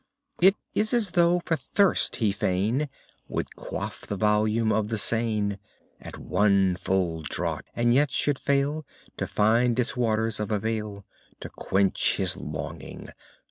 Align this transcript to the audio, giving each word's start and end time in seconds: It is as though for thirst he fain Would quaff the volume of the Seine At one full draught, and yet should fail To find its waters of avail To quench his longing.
It 0.41 0.55
is 0.73 0.95
as 0.95 1.11
though 1.11 1.37
for 1.41 1.55
thirst 1.55 2.15
he 2.15 2.31
fain 2.31 2.89
Would 3.27 3.55
quaff 3.55 4.07
the 4.07 4.15
volume 4.15 4.71
of 4.71 4.87
the 4.87 4.97
Seine 4.97 5.57
At 6.01 6.17
one 6.17 6.75
full 6.75 7.21
draught, 7.21 7.67
and 7.75 7.93
yet 7.93 8.09
should 8.09 8.39
fail 8.39 8.83
To 9.17 9.27
find 9.27 9.77
its 9.79 9.95
waters 9.95 10.39
of 10.39 10.49
avail 10.49 11.05
To 11.41 11.49
quench 11.49 12.15
his 12.17 12.35
longing. 12.35 13.09